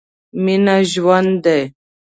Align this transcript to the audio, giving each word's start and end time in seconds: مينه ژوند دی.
مينه 0.43 0.75
ژوند 0.91 1.31
دی. 1.43 1.61